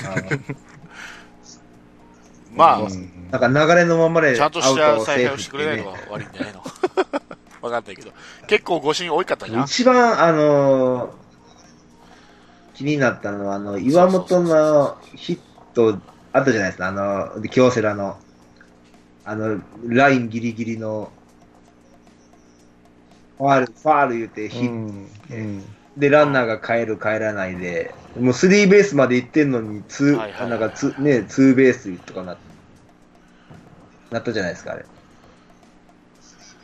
[0.05, 0.39] あ の
[2.55, 6.63] まあ、うんなんか流れのままでちゃんとしたアウト采配をしてくれないのが悪いんじゃないの
[7.63, 8.11] わかんないけど。
[8.47, 9.63] 結構誤審多かったじゃん。
[9.63, 11.23] 一番、あのー
[12.73, 15.39] 気になったのは、あの、岩本のヒッ
[15.73, 16.01] ト
[16.31, 18.17] あったじゃないですか、あの、京セラの、
[19.23, 21.11] あの、ラインギリギリの、
[23.37, 25.07] ファール、ファール言うてヒット、うん。
[25.29, 25.77] うん。
[25.95, 32.37] で、ランナーが帰る、帰らないで、もうスリーベースまで行ってんのに、ツー、はいはいはいなんかツー、ね、ツーベースとかな、
[34.11, 34.85] なったじゃないですか、あれ。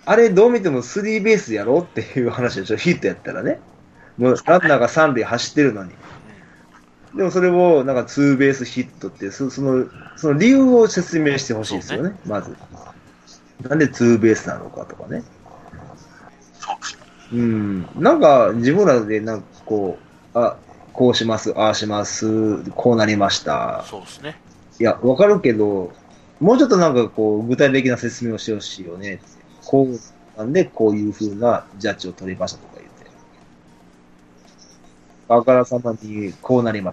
[0.06, 3.60] あれ、どう見てもスリーベースやろっていう話でしょ、ヒットやったらね。
[4.18, 5.92] もうランナーが三塁走ってるのに。
[7.16, 9.86] でもそれを、なんかツーベースヒットって、そその、
[10.16, 12.56] その理由を説明してほしいですよね、まず。
[13.68, 15.24] なんでツーベースなのかとかね。
[17.32, 17.90] うん。
[17.96, 19.98] なんか、自分らで、なんかこ
[20.34, 20.58] う、あ、
[20.94, 23.86] こうします、ああします、こうなりました。
[23.88, 24.40] そうですね。
[24.80, 25.92] いや、わかるけど、
[26.40, 29.20] もうちょっとなんかこう、具体的な説明をしてほしいよね。
[29.70, 30.00] こう、
[30.36, 32.90] なんでこういう風なジャッジを取りましたとか言って。
[35.28, 36.92] あからさまにこうなりま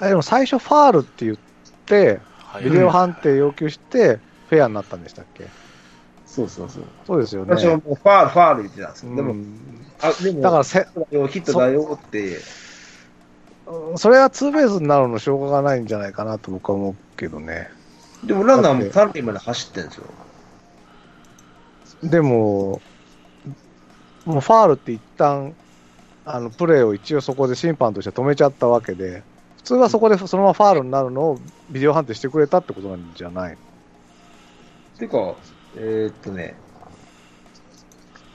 [0.00, 1.36] でも最初ファールって言っ
[1.86, 2.64] て、はい。
[2.64, 4.18] ビデオ判定要求して、
[4.48, 5.44] フェアになったんでしたっけ？
[5.44, 5.50] た。
[6.26, 6.82] そうそうそう。
[7.06, 7.56] そうですよね。
[7.56, 9.14] 私はもうファール、ファール言ってたんですよ。
[9.14, 12.38] でも、うんあ、でも、だからせ、ヒットだよって、
[13.96, 17.68] それはツーベースになるのしょうがないんじゃないかなと僕は思うけどね。
[18.24, 20.06] でもランナーも三塁まで走ってるんですよ。
[22.02, 22.80] でも、
[24.24, 25.54] もうファールって一旦、
[26.24, 29.22] あの、プレーを一応そこで審判として止めちゃったわけで、
[29.56, 31.38] 普通はそこでそのままファールになるのを
[31.70, 33.56] ビデオ判定してくれたってことなんじゃない
[34.98, 35.34] ていうか、
[35.76, 36.54] えーっとね、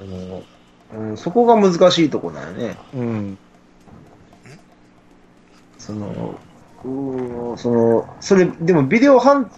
[0.01, 0.43] あの、
[0.93, 2.77] うん、そこが難しいところだよね。
[2.93, 3.37] うん。
[5.77, 6.39] その、
[6.83, 9.51] うーんその、それ、でもビデオ判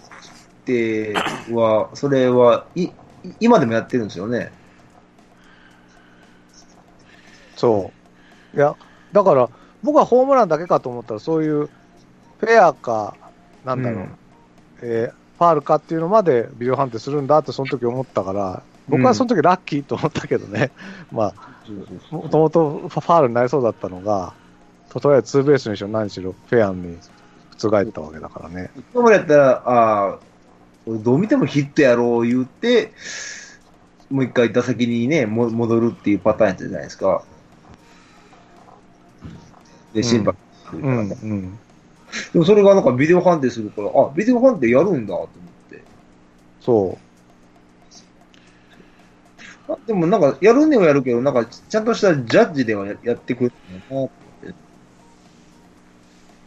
[0.64, 1.14] 定
[1.52, 2.92] は、それは、い、い
[3.40, 4.52] 今でもやってるんですよね。
[7.56, 7.92] そ
[8.54, 8.56] う。
[8.56, 8.74] いや、
[9.12, 9.48] だから、
[9.82, 11.66] 僕はホームランだけかと思ったら、そういう
[12.40, 13.16] フェアか、
[13.64, 14.18] なんだろう、うん
[14.82, 20.70] えーファールかっていうのまでビデオ判定するんだって、その時思ったから、僕はその時ラッキーと思ったけどね、
[21.12, 24.32] まあ、もともとファールになりそうだったのが、
[24.88, 26.96] とりあえずツーベースにしろ何しろフェアに
[27.58, 28.70] 覆ったわけだからね。
[28.94, 30.18] 今までやったら、ああ、
[30.86, 32.92] 俺どう見てもヒットやろう言って、
[34.08, 37.24] もう一回打席にね、も戻るっていうパターンやったじゃないですか。
[39.92, 40.36] で、審判、
[40.72, 41.58] うん、うん。
[42.32, 45.28] でもそれがなんかビデオ判定するから、あ、ビデオ判定やるんだと思っ
[45.70, 45.82] て。
[46.60, 46.98] そ
[49.68, 54.25] あでもなんか、やるにはやるけど、なんか、ちゃんとしたジャッジではややってくるのかなって。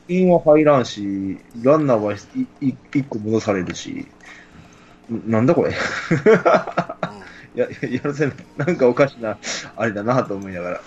[0.10, 2.14] インは入らんし、ランナーは
[2.60, 4.12] 一個戻されるし、
[5.12, 5.72] んなんだこれ
[7.55, 8.36] や、やらせない。
[8.57, 9.39] なんかおかしな、
[9.76, 10.86] あれだなと思いながら。